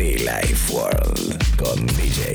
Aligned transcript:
Life 0.00 0.72
World 0.72 1.56
con 1.56 1.86
DJ. 1.86 2.34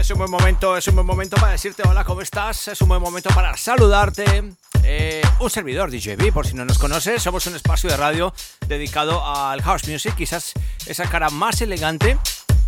Es 0.00 0.10
un 0.10 0.18
buen 0.18 0.30
momento, 0.30 0.74
es 0.74 0.88
un 0.88 0.94
buen 0.94 1.06
momento 1.06 1.36
para 1.36 1.52
decirte 1.52 1.82
hola, 1.86 2.02
¿cómo 2.04 2.22
estás? 2.22 2.68
Es 2.68 2.80
un 2.80 2.88
buen 2.88 3.02
momento 3.02 3.28
para 3.34 3.54
saludarte. 3.58 4.54
Eh, 4.82 5.20
un 5.38 5.50
servidor 5.50 5.90
DJB, 5.90 6.32
por 6.32 6.46
si 6.46 6.54
no 6.54 6.64
nos 6.64 6.78
conoces, 6.78 7.22
somos 7.22 7.46
un 7.46 7.56
espacio 7.56 7.90
de 7.90 7.98
radio 7.98 8.32
dedicado 8.66 9.22
al 9.22 9.60
house 9.60 9.86
music, 9.86 10.14
quizás 10.16 10.54
esa 10.86 11.04
cara 11.10 11.28
más 11.28 11.60
elegante 11.60 12.16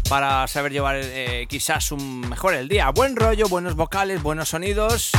para 0.09 0.47
saber 0.49 0.73
llevar 0.73 0.97
eh, 0.99 1.47
quizás 1.49 1.93
un 1.93 2.21
mejor 2.29 2.55
el 2.55 2.69
día. 2.69 2.91
Buen 2.91 3.17
rollo, 3.17 3.49
buenos 3.49 3.75
vocales, 3.75 4.23
buenos 4.23 4.51
sonidos, 4.51 5.11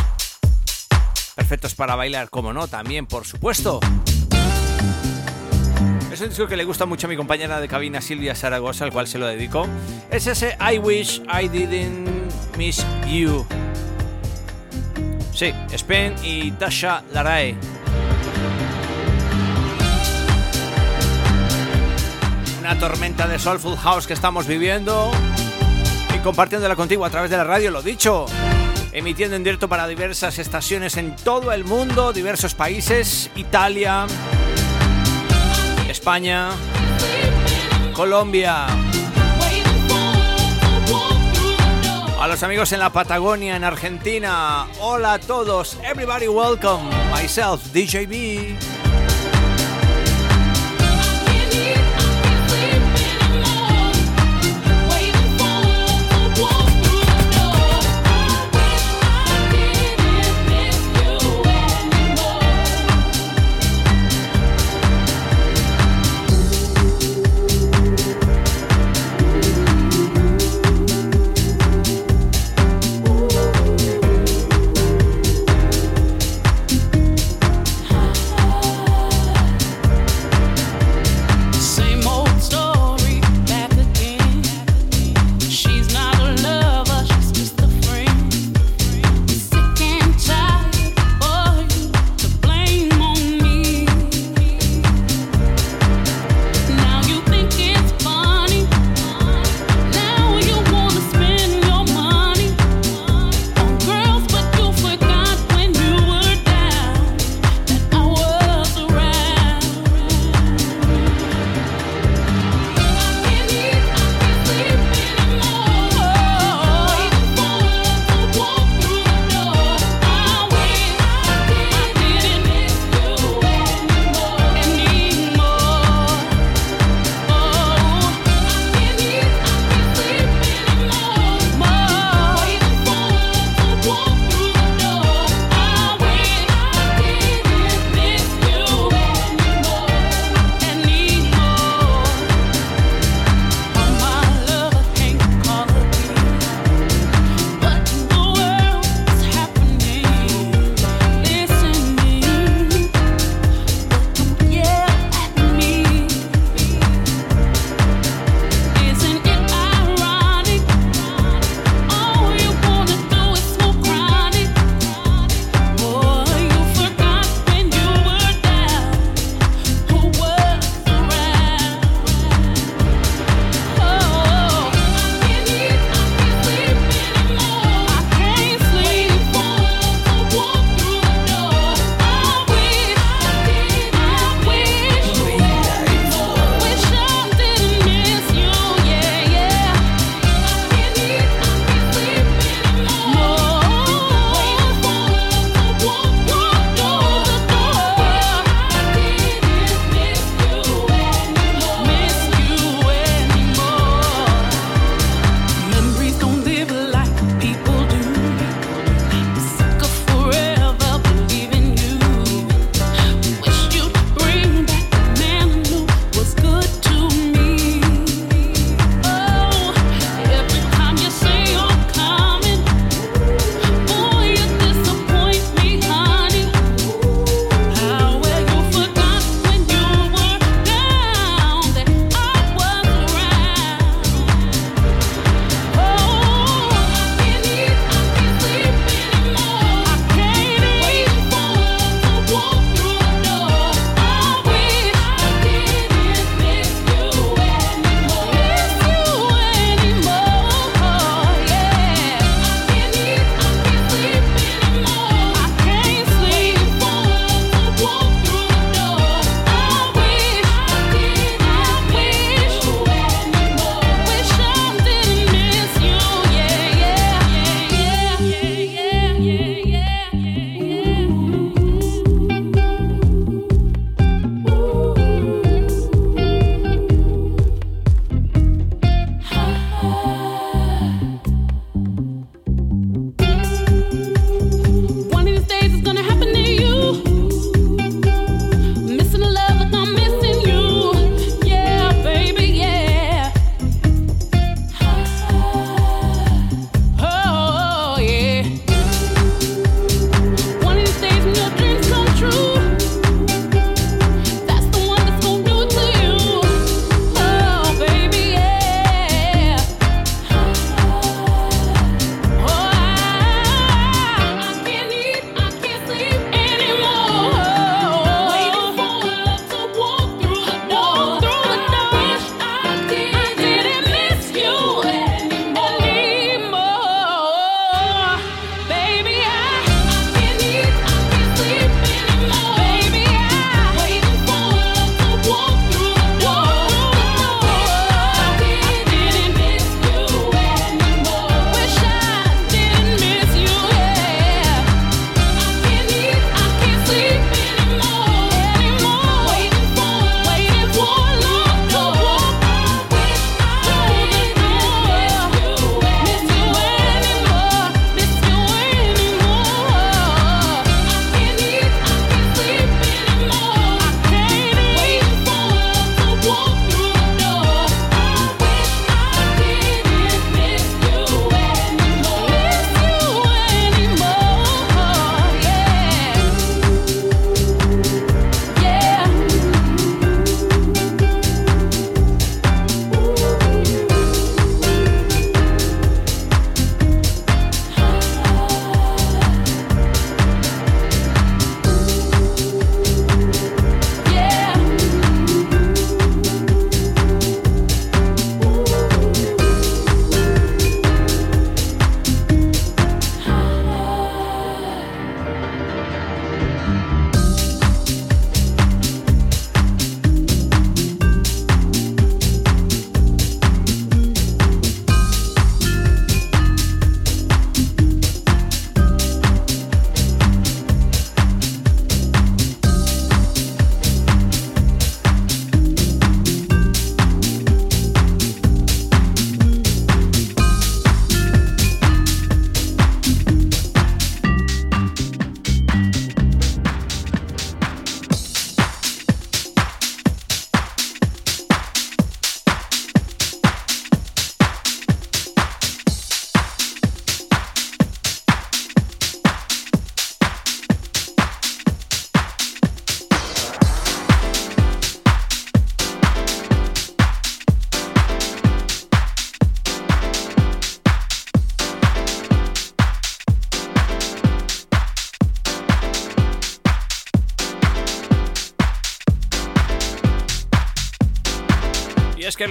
perfectos 1.36 1.76
para 1.76 1.96
bailar, 1.96 2.30
como 2.30 2.54
no, 2.54 2.68
también, 2.68 3.06
por 3.06 3.26
supuesto. 3.26 3.80
Es 6.12 6.22
un 6.22 6.30
disco 6.30 6.48
que 6.48 6.56
le 6.56 6.64
gusta 6.64 6.86
mucho 6.86 7.08
a 7.08 7.10
mi 7.10 7.18
compañera 7.18 7.60
de 7.60 7.68
cabina 7.68 8.00
Silvia 8.00 8.36
Zaragoza, 8.36 8.86
al 8.86 8.92
cual 8.94 9.08
se 9.08 9.20
lo 9.20 9.28
dedico. 9.28 9.68
Es 10.10 10.28
ese 10.28 10.58
I 10.62 10.78
Wish 10.78 11.22
I 11.24 11.50
Didn't 11.50 12.58
Miss 12.58 12.86
You. 13.06 13.46
Sí, 15.34 15.54
Spen 15.74 16.16
y 16.24 16.52
Tasha 16.52 17.04
Larae. 17.12 17.58
Una 22.66 22.80
tormenta 22.80 23.28
de 23.28 23.38
Soulful 23.38 23.78
House 23.78 24.08
que 24.08 24.14
estamos 24.14 24.48
viviendo 24.48 25.12
y 26.16 26.18
compartiéndola 26.18 26.76
contigo 26.76 27.06
a 27.06 27.12
través 27.12 27.30
de 27.30 27.38
la 27.38 27.44
radio, 27.44 27.70
lo 27.70 27.84
dicho. 27.84 28.26
Emitiendo 28.92 29.36
en 29.36 29.44
directo 29.44 29.70
para 29.70 29.88
diversas 29.88 30.40
estaciones 30.40 30.98
en 30.98 31.16
todo 31.16 31.52
el 31.52 31.64
mundo, 31.64 32.12
diversos 32.12 32.56
países, 32.56 33.30
Italia, 33.36 34.08
España, 35.88 36.50
Colombia. 37.94 38.66
A 42.20 42.28
los 42.28 42.42
amigos 42.42 42.72
en 42.72 42.80
la 42.80 42.90
Patagonia, 42.90 43.58
en 43.58 43.64
Argentina. 43.64 44.66
Hola 44.80 45.14
a 45.14 45.20
todos. 45.20 45.78
Everybody 45.84 46.28
welcome. 46.28 46.90
Myself, 47.14 47.62
DJB. 47.72 48.85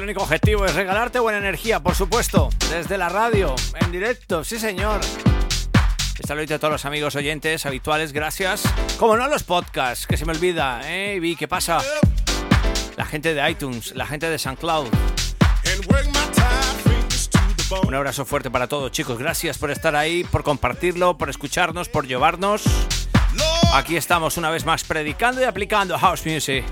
Único 0.05 0.23
objetivo 0.23 0.67
es 0.67 0.75
regalarte 0.75 1.19
buena 1.19 1.39
energía, 1.39 1.81
por 1.81 1.95
supuesto, 1.95 2.51
desde 2.71 2.99
la 2.99 3.09
radio, 3.09 3.55
en 3.81 3.91
directo, 3.91 4.45
sí 4.45 4.59
señor. 4.59 5.01
Saludito 6.27 6.55
a 6.55 6.59
todos 6.59 6.73
los 6.73 6.85
amigos 6.85 7.17
oyentes 7.17 7.65
habituales, 7.67 8.13
gracias. 8.13 8.63
Como 8.99 9.17
no 9.17 9.25
a 9.25 9.29
los 9.29 9.43
podcasts, 9.43 10.07
que 10.07 10.17
se 10.17 10.27
me 10.27 10.33
olvida, 10.33 10.81
¿eh? 10.85 11.19
Vi, 11.21 11.37
¿qué 11.37 11.49
pasa? 11.49 11.79
La 12.97 13.07
gente 13.07 13.35
de 13.35 13.51
iTunes, 13.51 13.95
la 13.95 14.07
gente 14.07 14.29
de 14.29 14.39
SoundCloud. 14.39 14.89
Un 17.87 17.95
abrazo 17.95 18.25
fuerte 18.25 18.51
para 18.51 18.69
todos, 18.69 18.93
chicos. 18.93 19.19
Gracias 19.19 19.59
por 19.59 19.71
estar 19.71 19.97
ahí, 19.97 20.23
por 20.25 20.45
compartirlo, 20.45 21.17
por 21.17 21.31
escucharnos, 21.31 21.89
por 21.89 22.07
llevarnos. 22.07 22.63
Aquí 23.73 23.97
estamos 23.97 24.37
una 24.37 24.51
vez 24.51 24.65
más 24.65 24.85
predicando 24.85 25.41
y 25.41 25.45
aplicando 25.45 25.99
house 25.99 26.25
music. 26.27 26.65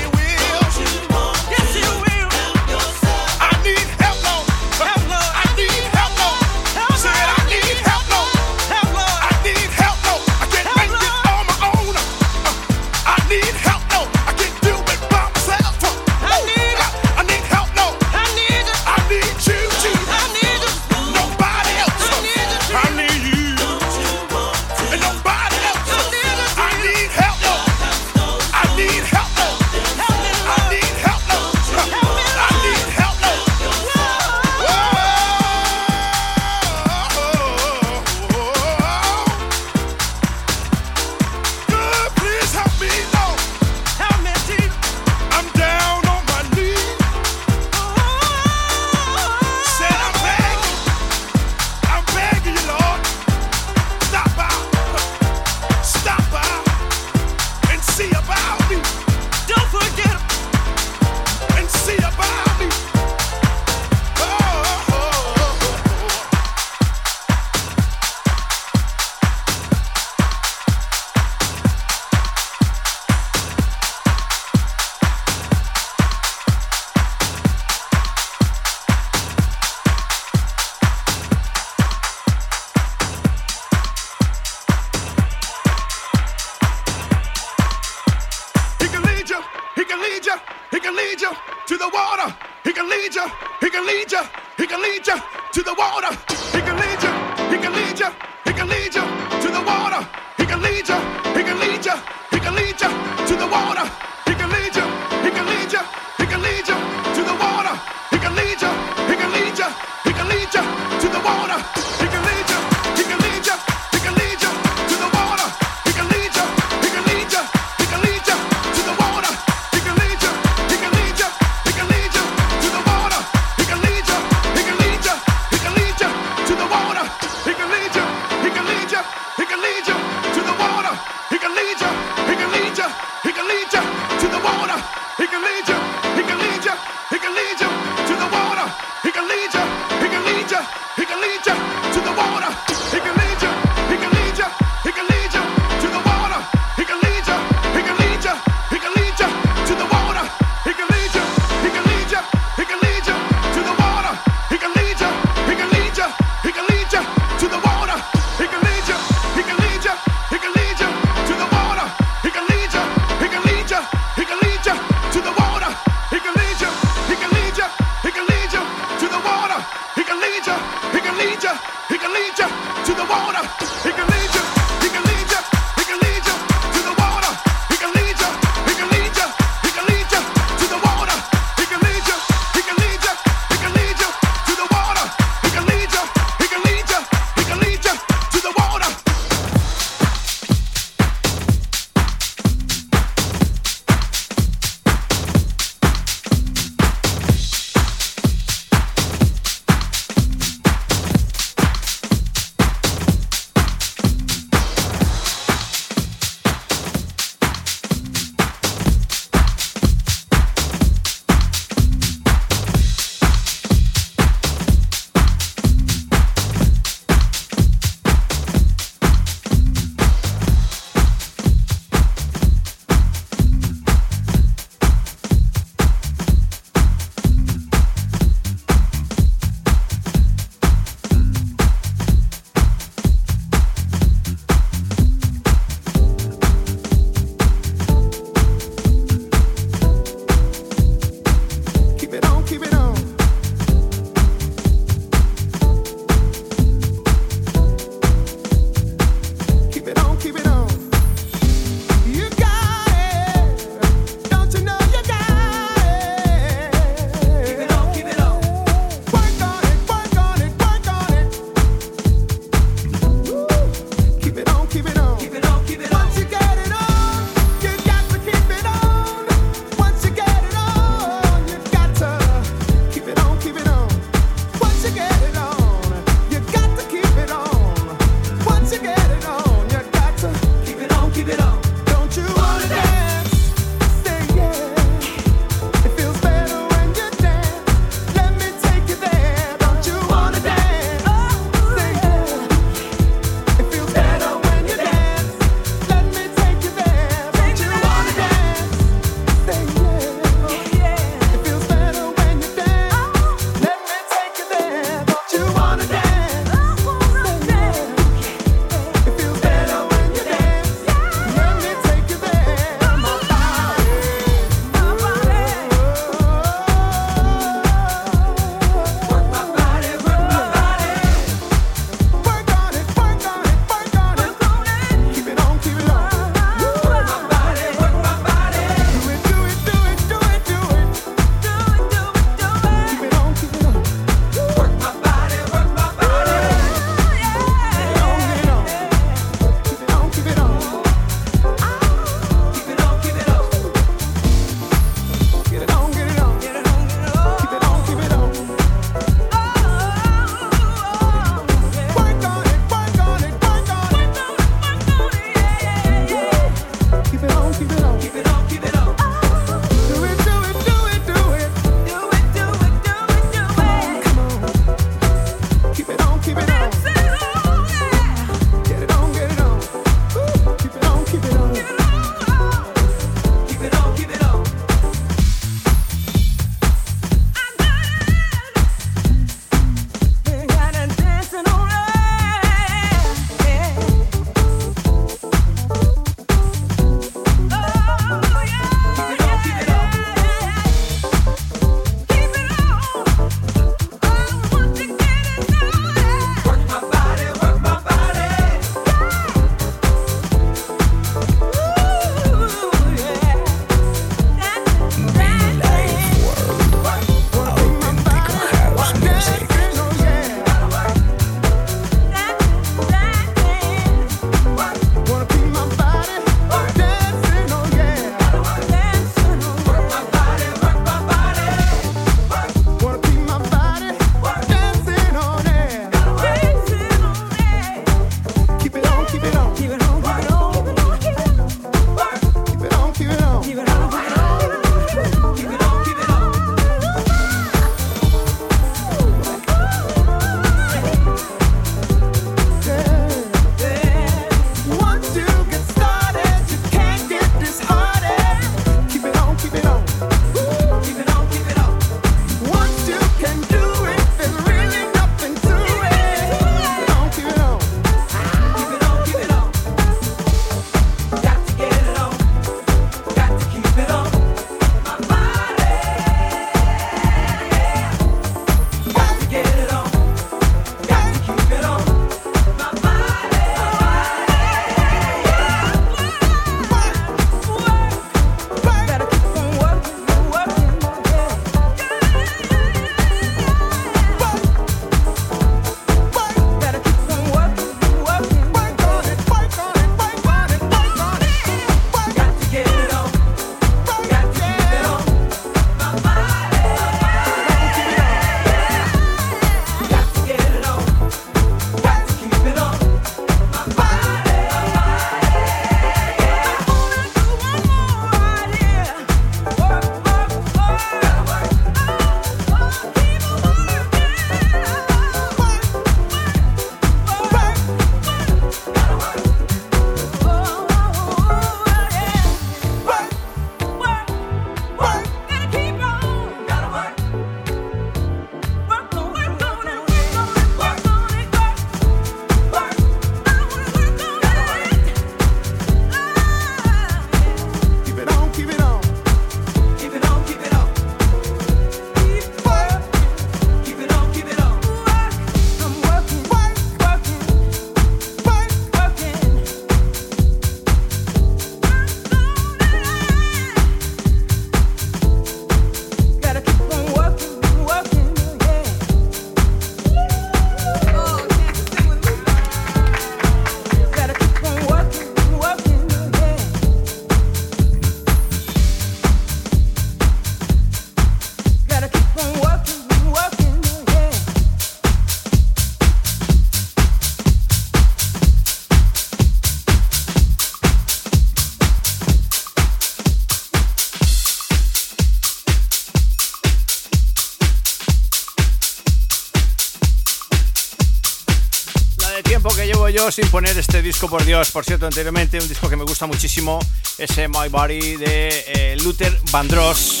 Disco, 593.96 594.10
por 594.10 594.26
Dios. 594.26 594.50
Por 594.50 594.62
cierto, 594.62 594.84
anteriormente 594.84 595.38
un 595.40 595.48
disco 595.48 595.70
que 595.70 595.76
me 595.76 595.84
gusta 595.84 596.04
muchísimo, 596.06 596.58
ese 596.98 597.28
My 597.28 597.48
Body 597.48 597.96
de 597.96 598.44
eh, 598.46 598.76
Luther 598.82 599.18
Vandross, 599.30 600.00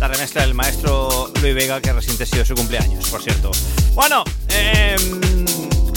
la 0.00 0.08
remezcla 0.08 0.42
del 0.42 0.54
maestro 0.54 1.30
Luis 1.40 1.54
Vega, 1.54 1.80
que 1.80 1.92
reciente 1.92 2.24
ha 2.24 2.26
sido 2.26 2.44
su 2.44 2.56
cumpleaños, 2.56 3.08
por 3.10 3.22
cierto. 3.22 3.52
Bueno, 3.94 4.24
em, 4.48 5.44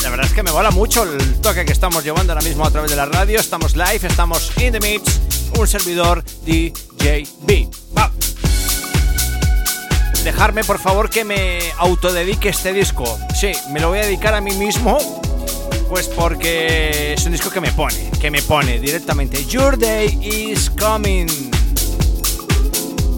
la 0.03 0.11
verdad 0.11 0.27
es 0.27 0.33
que 0.33 0.43
me 0.43 0.51
mola 0.51 0.69
mucho 0.69 1.01
el 1.01 1.41
toque 1.41 1.65
que 1.65 1.71
estamos 1.71 2.03
llevando 2.03 2.31
ahora 2.31 2.45
mismo 2.45 2.63
a 2.63 2.69
través 2.69 2.91
de 2.91 2.97
la 2.97 3.05
radio. 3.05 3.39
Estamos 3.39 3.75
live, 3.75 4.01
estamos 4.03 4.51
in 4.57 4.73
the 4.73 4.79
mix, 4.79 5.19
un 5.57 5.67
servidor 5.67 6.23
DJB. 6.45 7.71
Va. 7.97 8.11
Dejarme 10.23 10.63
por 10.63 10.77
favor 10.77 11.09
que 11.09 11.25
me 11.25 11.59
autodedique 11.79 12.49
este 12.49 12.71
disco. 12.71 13.17
Sí, 13.33 13.51
me 13.71 13.79
lo 13.79 13.89
voy 13.89 13.97
a 13.97 14.03
dedicar 14.03 14.35
a 14.35 14.41
mí 14.41 14.51
mismo 14.51 15.20
pues 15.91 16.07
porque 16.07 17.15
es 17.15 17.25
un 17.25 17.33
disco 17.33 17.49
que 17.49 17.59
me 17.59 17.69
pone, 17.73 18.09
que 18.21 18.31
me 18.31 18.41
pone 18.41 18.79
directamente. 18.79 19.43
Your 19.43 19.77
Day 19.77 20.17
is 20.21 20.69
Coming. 20.69 21.27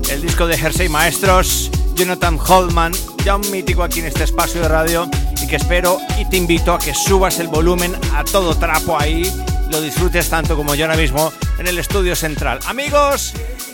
El 0.10 0.24
disco 0.24 0.48
de 0.48 0.58
Jersey 0.58 0.90
Maestros, 0.90 1.70
Jonathan 1.94 2.40
Holman, 2.40 2.92
ya 3.24 3.36
un 3.36 3.52
mítico 3.52 3.84
aquí 3.84 4.00
en 4.00 4.08
este 4.08 4.24
espacio 4.24 4.60
de 4.60 4.70
radio 4.70 5.08
y 5.40 5.46
que 5.46 5.58
espero 5.58 6.00
y 6.18 6.26
te 6.26 6.38
invito 6.38 6.74
a 6.74 6.80
que 6.80 6.96
subas 6.96 7.38
el 7.38 7.48
volumen 7.48 7.96
a 8.16 8.24
todo 8.24 8.56
trapo 8.56 9.00
ahí, 9.00 9.32
lo 9.70 9.80
disfrutes 9.80 10.28
tanto 10.32 10.56
como 10.56 10.74
yo 10.74 10.86
ahora 10.86 10.98
mismo 10.98 11.32
en 11.60 11.68
el 11.68 11.78
estudio 11.78 12.16
central. 12.16 12.58
Amigos, 12.66 13.34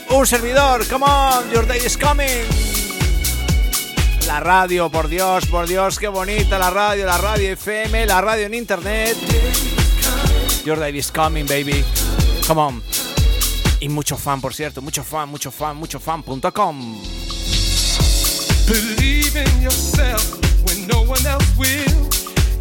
un 0.09 0.27
servidor, 0.27 0.85
come 0.89 1.05
on, 1.05 1.49
Your 1.51 1.65
Day 1.65 1.79
is 1.85 1.95
Coming 1.95 2.88
la 4.27 4.39
radio, 4.39 4.89
por 4.89 5.08
Dios, 5.08 5.45
por 5.47 5.67
Dios, 5.67 5.99
qué 5.99 6.08
bonita 6.08 6.58
la 6.60 6.69
radio, 6.69 7.05
la 7.05 7.17
radio 7.17 7.51
FM, 7.51 8.05
la 8.05 8.21
radio 8.21 8.45
en 8.45 8.53
internet. 8.53 9.17
Your 10.65 10.79
day 10.79 10.97
is 10.97 11.12
coming, 11.12 11.45
baby. 11.45 11.84
Come 12.47 12.62
on. 12.62 12.84
Y 13.79 13.89
mucho 13.89 14.17
fan, 14.17 14.41
por 14.41 14.53
cierto, 14.53 14.82
mucho 14.82 15.03
fan, 15.03 15.29
mucho 15.29 15.51
fan, 15.51 15.77
mucho 15.77 15.99
fan.com. 15.99 17.01
Believe 18.67 19.36
in 19.36 19.62
yourself 19.62 20.38
when 20.65 20.86
no 20.88 21.01
one 21.01 21.25
else 21.25 21.47
will. 21.58 22.10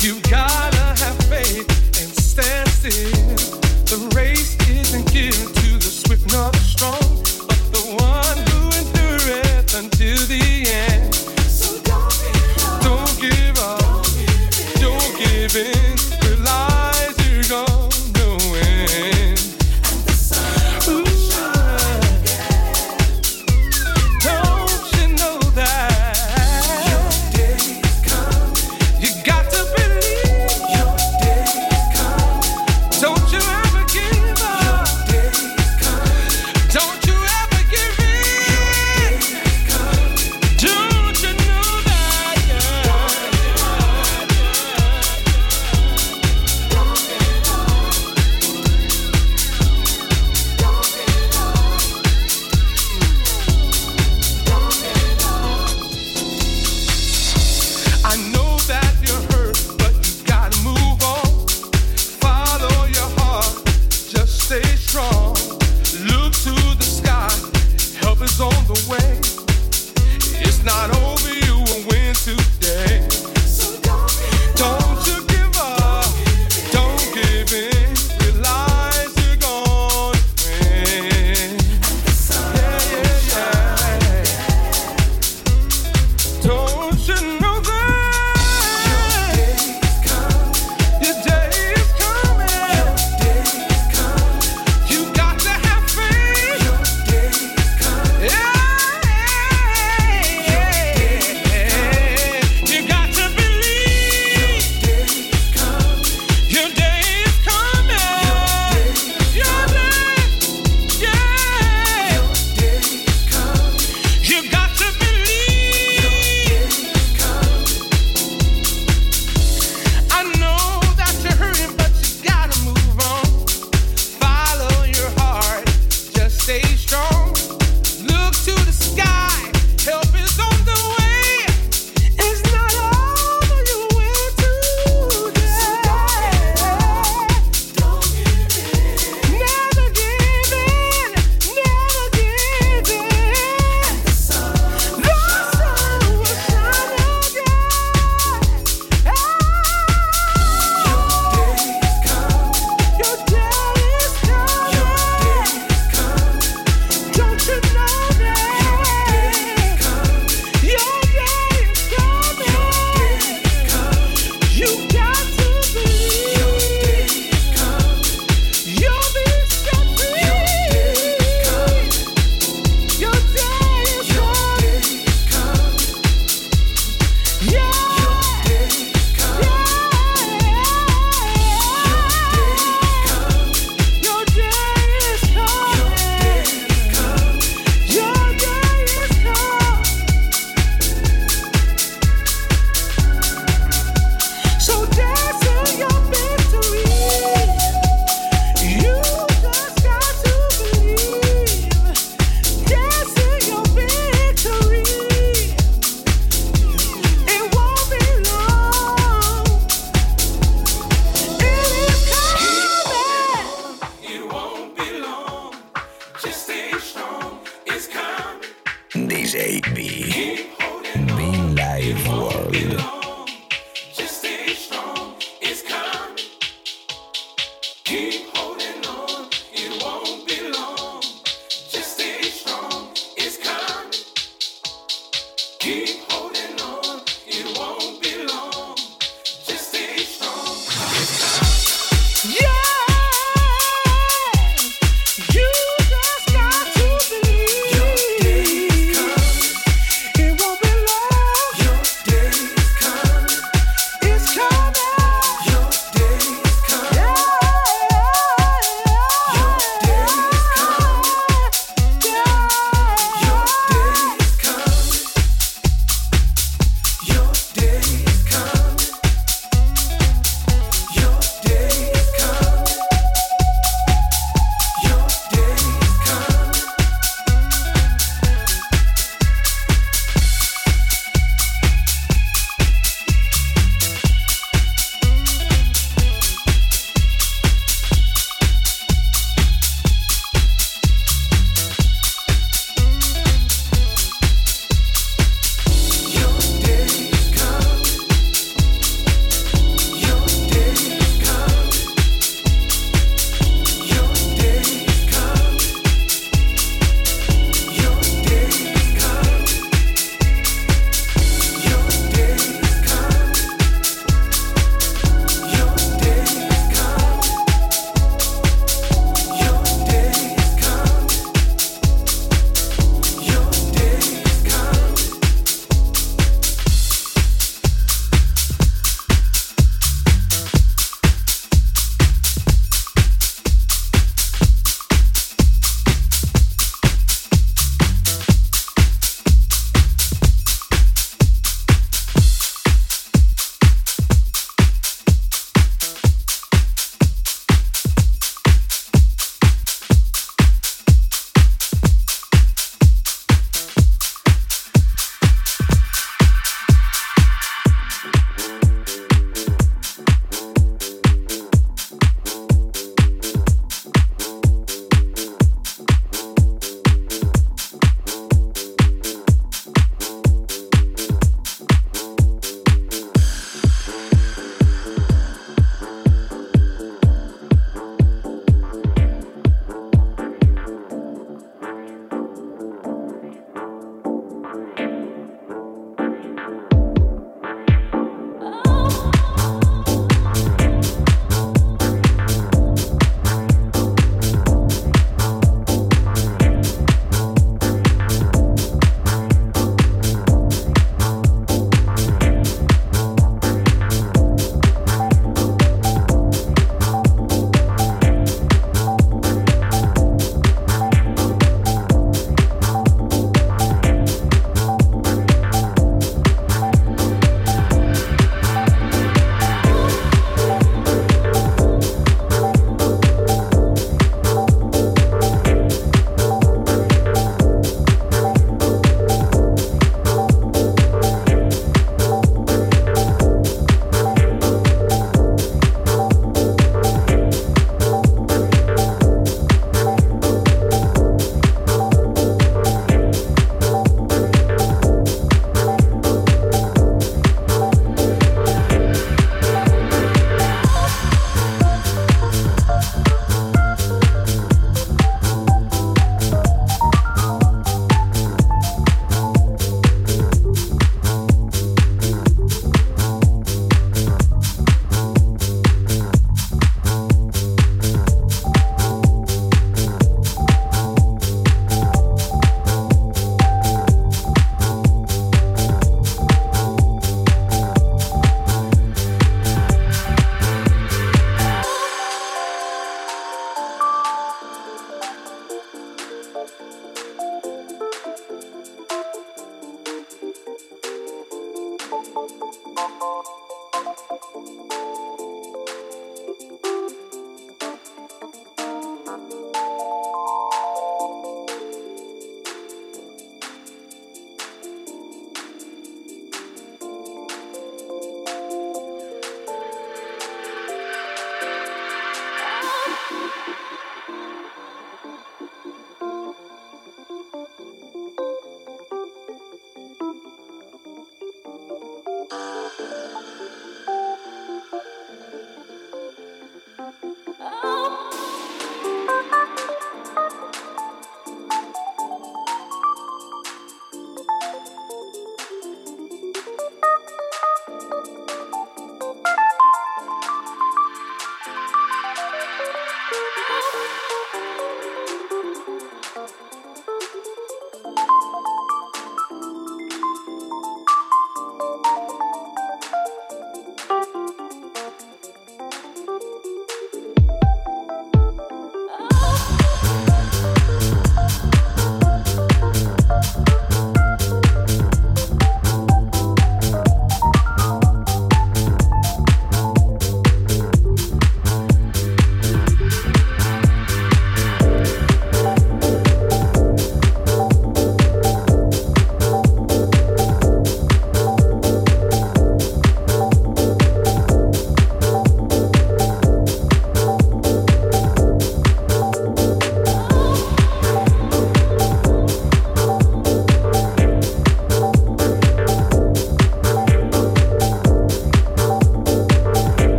You 0.00 0.20
gotta 0.30 0.94
have 1.02 1.18
faith 1.28 1.68
and 2.00 2.14
stand 2.14 2.68
still. 2.68 3.36
The 3.84 3.98
race 4.14 4.56
isn't 4.70 5.12
given 5.12 5.52
to 5.52 5.78
the 5.78 5.90
swift 5.90 6.32
nor 6.32 6.50
the 6.52 6.58
strong, 6.58 7.00
but 7.48 7.60
the 7.72 7.82
one 7.98 8.38
who 8.48 8.97
living. 15.54 15.87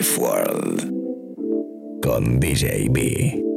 World 0.00 0.88
con 2.00 2.38
DJ 2.40 2.88
B. 2.88 3.49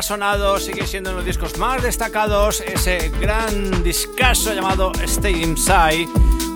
más 0.00 0.06
sonados, 0.06 0.64
sigue 0.64 0.86
siendo 0.86 1.10
en 1.10 1.16
los 1.16 1.26
discos 1.26 1.58
más 1.58 1.82
destacados 1.82 2.62
ese 2.62 3.10
gran 3.20 3.82
discazo 3.82 4.54
llamado 4.54 4.92
Stay 5.04 5.42
Inside, 5.42 6.06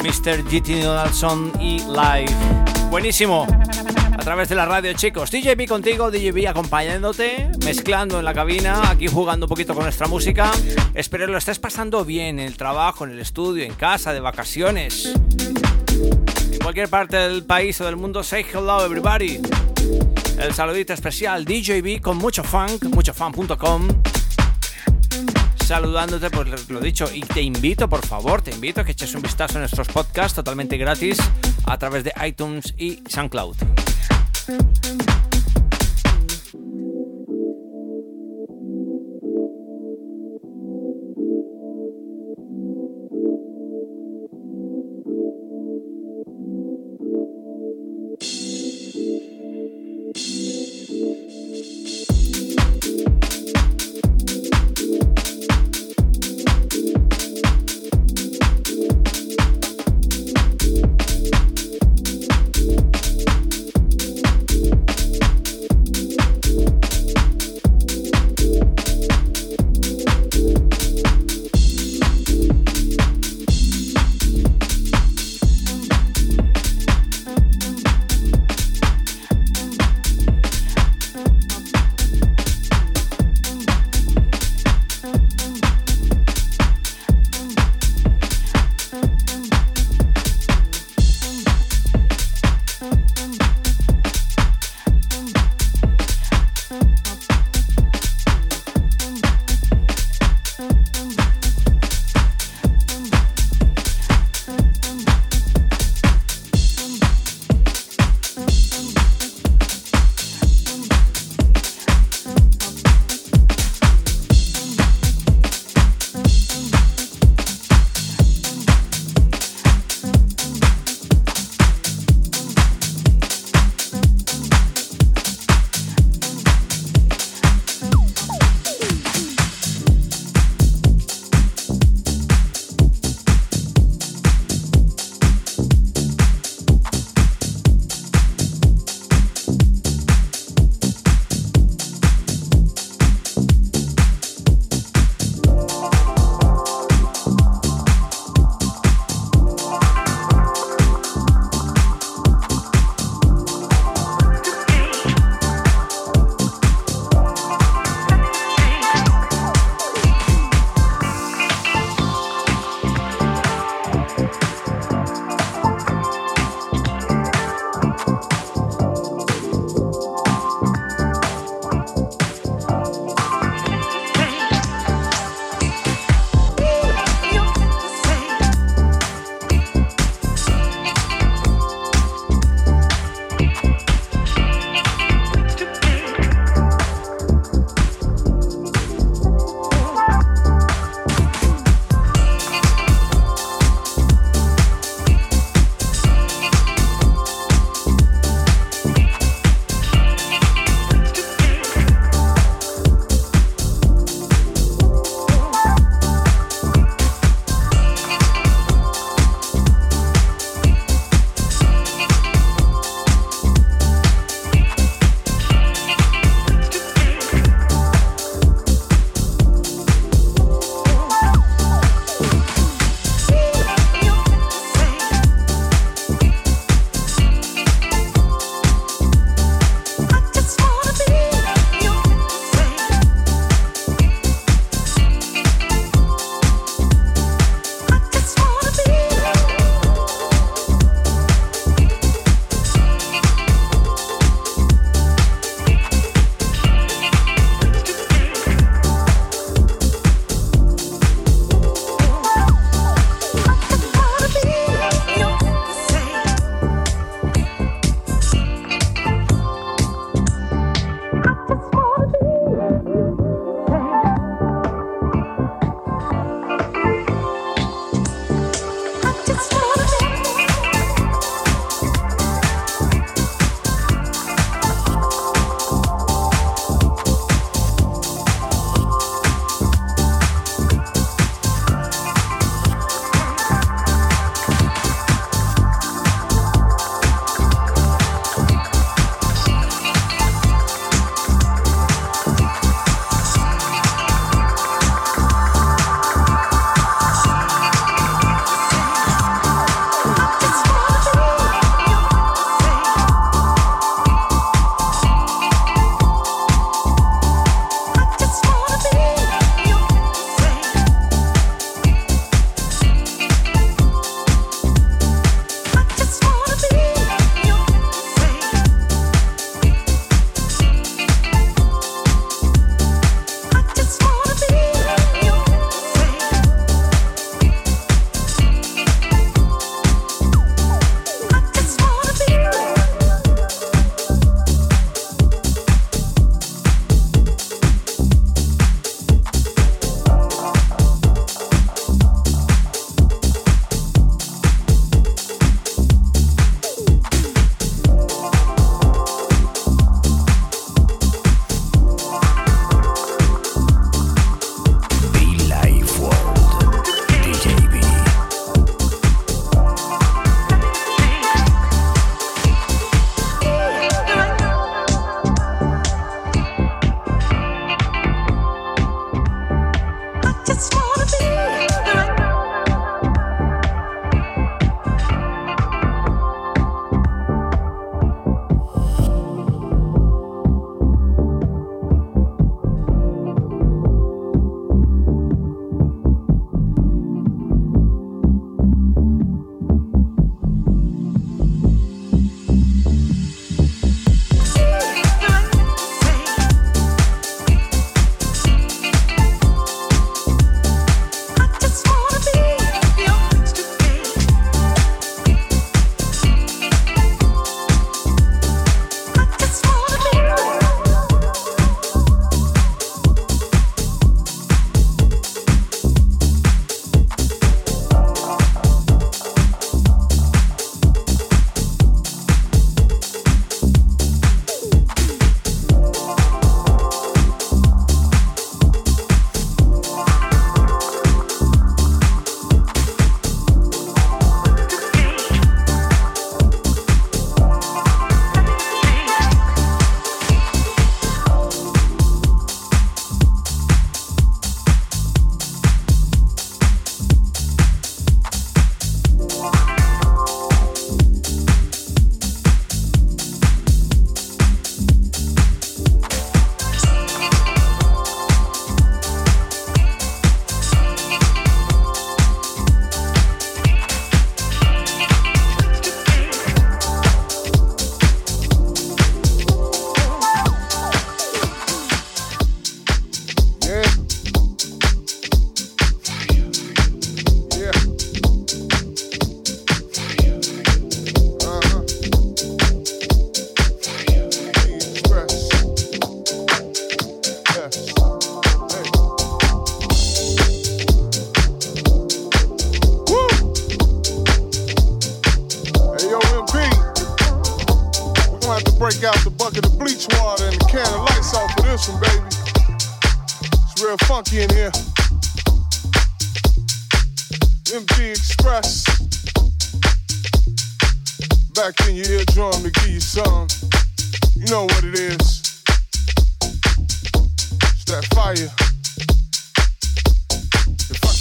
Mr. 0.03 0.42
GT 0.45 0.82
Donaldson 0.82 1.53
y 1.61 1.80
Live. 1.80 2.34
Buenísimo. 2.88 3.47
A 4.12 4.16
través 4.16 4.49
de 4.49 4.55
la 4.55 4.64
radio, 4.64 4.95
chicos. 4.95 5.30
DJB 5.30 5.68
contigo, 5.68 6.11
DJB 6.11 6.49
acompañándote, 6.49 7.51
mezclando 7.62 8.18
en 8.18 8.24
la 8.24 8.32
cabina, 8.32 8.90
aquí 8.90 9.09
jugando 9.09 9.45
un 9.45 9.51
poquito 9.51 9.74
con 9.74 9.82
nuestra 9.82 10.07
música. 10.07 10.51
Espero 10.95 11.26
lo 11.26 11.36
estés 11.36 11.59
pasando 11.59 12.03
bien 12.03 12.38
en 12.38 12.47
el 12.47 12.57
trabajo, 12.57 13.05
en 13.05 13.11
el 13.11 13.18
estudio, 13.18 13.62
en 13.64 13.74
casa, 13.74 14.14
de 14.14 14.20
vacaciones. 14.20 15.12
En 16.51 16.59
cualquier 16.62 16.88
parte 16.88 17.18
del 17.18 17.45
país 17.45 17.78
o 17.82 17.84
del 17.84 17.97
mundo, 17.97 18.22
say 18.22 18.42
hello 18.51 18.82
everybody. 18.86 19.38
El 20.45 20.53
saludito 20.53 20.92
especial 20.92 21.47
DJB 21.47 22.03
con 22.03 22.18
mucho 22.18 22.45
funk, 22.45 22.84
muchofan.com. 22.92 23.88
Saludándote, 25.64 26.28
pues 26.28 26.68
lo 26.68 26.80
dicho, 26.80 27.07
y 27.11 27.22
te 27.22 27.40
invito, 27.40 27.88
por 27.88 28.05
favor, 28.05 28.42
te 28.42 28.51
invito 28.51 28.82
a 28.82 28.84
que 28.84 28.92
eches 28.92 29.14
un 29.14 29.22
vistazo 29.22 29.57
a 29.57 29.61
nuestros 29.61 29.88
podcasts 29.88 30.36
totalmente 30.36 30.76
gratis 30.76 31.16
a 31.64 31.78
través 31.78 32.05
de 32.05 32.12
iTunes 32.22 32.74
y 32.76 33.03
SoundCloud. 33.09 33.74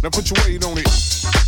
Now 0.00 0.10
put 0.10 0.30
your 0.30 0.44
weight 0.44 0.64
on 0.64 0.78
it. 0.78 1.47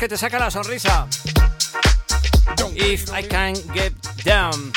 Que 0.00 0.08
te 0.08 0.16
sacan 0.16 0.40
la 0.40 0.50
sonrisa. 0.50 1.06
If 2.74 3.10
I 3.10 3.22
can 3.28 3.54
get 3.74 3.92
down. 4.24 4.72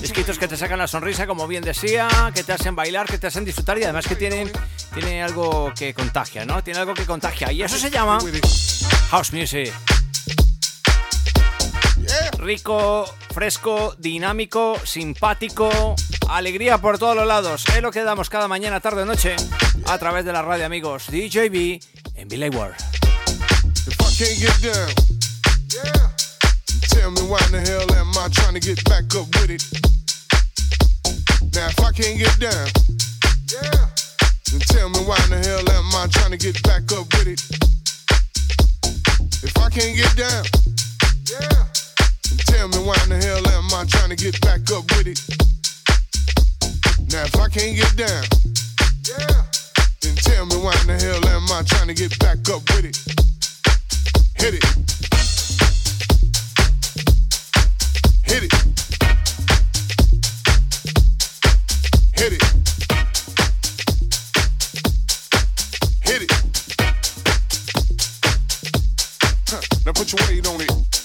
Disquitos 0.00 0.36
que 0.36 0.48
te 0.48 0.56
sacan 0.56 0.80
la 0.80 0.88
sonrisa, 0.88 1.28
como 1.28 1.46
bien 1.46 1.62
decía, 1.62 2.08
que 2.34 2.42
te 2.42 2.52
hacen 2.52 2.74
bailar, 2.74 3.06
que 3.06 3.18
te 3.18 3.28
hacen 3.28 3.44
disfrutar 3.44 3.78
y 3.78 3.84
además 3.84 4.08
que 4.08 4.16
tienen, 4.16 4.50
tiene 4.92 5.22
algo 5.22 5.72
que 5.78 5.94
contagia, 5.94 6.44
¿no? 6.44 6.64
Tiene 6.64 6.80
algo 6.80 6.92
que 6.94 7.06
contagia. 7.06 7.52
Y 7.52 7.62
eso 7.62 7.78
se 7.78 7.88
llama. 7.88 8.18
House 9.10 9.32
Music. 9.32 9.72
Rico, 12.38 13.04
fresco, 13.32 13.94
dinámico, 13.96 14.76
simpático, 14.84 15.94
alegría 16.28 16.78
por 16.78 16.98
todos 16.98 17.14
los 17.14 17.28
lados. 17.28 17.64
Es 17.76 17.80
lo 17.80 17.92
que 17.92 18.02
damos 18.02 18.28
cada 18.28 18.48
mañana, 18.48 18.80
tarde 18.80 19.06
noche 19.06 19.36
a 19.86 19.98
través 19.98 20.24
de 20.24 20.32
la 20.32 20.42
radio, 20.42 20.66
amigos. 20.66 21.06
DJB 21.06 21.80
en 22.16 22.28
Billy 22.28 22.48
World. 22.48 22.95
Can't 24.16 24.40
get 24.40 24.62
down, 24.62 24.88
yeah, 25.76 26.08
tell 26.88 27.10
me 27.10 27.20
why 27.28 27.36
in 27.44 27.52
the 27.52 27.60
hell 27.60 27.84
am 28.00 28.16
I 28.16 28.32
trying 28.32 28.54
to 28.54 28.60
get 28.60 28.82
back 28.88 29.04
up 29.12 29.28
with 29.36 29.52
it? 29.52 29.60
Now 31.52 31.68
if 31.68 31.76
I 31.84 31.92
can't 31.92 32.16
get 32.16 32.32
down, 32.40 32.64
yeah, 33.52 33.76
then 34.48 34.60
tell 34.72 34.88
me 34.88 35.04
why 35.04 35.20
in 35.28 35.36
the 35.36 35.40
hell 35.44 35.60
am 35.68 35.92
I 35.92 36.08
trying 36.08 36.32
to 36.32 36.40
get 36.40 36.56
back 36.64 36.88
up 36.96 37.04
with 37.12 37.28
it? 37.28 37.44
If 39.44 39.52
I 39.60 39.68
can't 39.68 39.92
get 39.92 40.16
down, 40.16 40.48
yeah, 41.28 41.68
then 42.24 42.38
tell 42.48 42.68
me 42.72 42.80
why 42.88 42.96
in 43.04 43.12
the 43.12 43.20
hell 43.20 43.44
am 43.52 43.68
I 43.76 43.84
trying 43.84 44.08
to 44.08 44.16
get 44.16 44.40
back 44.40 44.64
up 44.72 44.88
with 44.96 45.12
it? 45.12 45.20
Now 47.12 47.28
if 47.28 47.36
I 47.36 47.52
can't 47.52 47.76
get 47.76 47.92
down, 48.00 48.24
yeah, 49.12 49.44
then 50.00 50.16
tell 50.24 50.46
me 50.48 50.56
why 50.56 50.72
in 50.80 50.88
the 50.88 50.96
hell 50.96 51.20
am 51.36 51.52
I 51.52 51.60
trying 51.68 51.88
to 51.88 51.94
get 51.94 52.18
back 52.18 52.40
up 52.48 52.64
with 52.72 52.88
it? 52.88 53.35
Hit 54.38 54.54
it. 54.54 54.64
Hit 58.24 58.42
it. 58.44 58.52
Hit 62.14 62.32
it. 62.32 62.42
Hit 66.02 66.22
it. 66.22 66.32
Now 69.86 69.92
put 69.92 70.12
your 70.12 70.20
weight 70.28 70.46
on 70.46 70.60
it. 70.60 70.95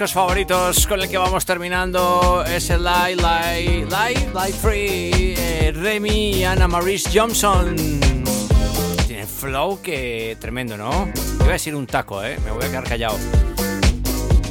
Discos 0.00 0.14
favoritos 0.14 0.86
con 0.86 1.02
el 1.02 1.10
que 1.10 1.18
vamos 1.18 1.44
terminando 1.44 2.42
es 2.46 2.70
el 2.70 2.82
Live, 2.82 3.16
Live, 3.16 3.84
Live, 3.84 4.30
Live 4.32 4.52
Free, 4.54 5.34
eh, 5.36 5.72
Remy 5.76 6.36
y 6.36 6.44
Anna 6.44 6.66
Maurice 6.66 7.10
Johnson. 7.12 7.76
Tiene 9.06 9.26
flow 9.26 9.82
que 9.82 10.38
tremendo, 10.40 10.78
¿no? 10.78 11.12
Iba 11.40 11.50
a 11.50 11.52
decir 11.52 11.74
un 11.74 11.86
taco, 11.86 12.24
¿eh? 12.24 12.38
Me 12.42 12.50
voy 12.50 12.64
a 12.64 12.68
quedar 12.68 12.84
callado. 12.84 13.18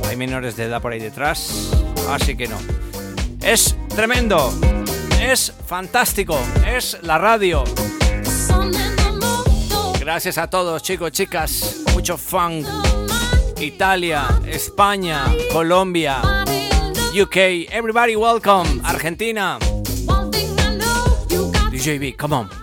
Hay 0.08 0.16
menores 0.16 0.56
de 0.56 0.66
edad 0.66 0.84
por 0.84 0.91
ahí 0.91 1.00
detrás, 1.00 1.72
así 2.12 2.38
que 2.38 2.47
no. 2.47 2.60
Es 3.41 3.76
tremendo, 3.95 4.54
es 5.20 5.52
fantástico, 5.66 6.39
es 6.68 7.00
la 7.02 7.18
radio. 7.18 7.64
Gracias 10.00 10.38
a 10.38 10.47
todos, 10.47 10.84
chicos, 10.84 11.12
chicas. 11.12 11.78
Mucho 11.95 12.20
funk. 12.20 12.68
Italia, 13.62 14.28
España, 14.45 15.26
Colombia, 15.51 16.22
UK. 17.14 17.68
Everybody 17.70 18.16
welcome. 18.16 18.82
Argentina. 18.86 19.60
DJB, 21.70 22.16
come 22.18 22.34
on. 22.34 22.59